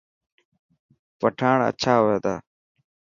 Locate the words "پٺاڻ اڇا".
1.19-1.93